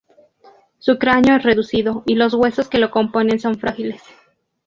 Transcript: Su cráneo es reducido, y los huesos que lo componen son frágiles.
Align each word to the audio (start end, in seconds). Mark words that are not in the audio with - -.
Su 0.79 0.97
cráneo 0.97 1.35
es 1.35 1.43
reducido, 1.43 2.01
y 2.07 2.15
los 2.15 2.33
huesos 2.33 2.67
que 2.67 2.79
lo 2.79 2.89
componen 2.89 3.39
son 3.39 3.59
frágiles. 3.59 4.01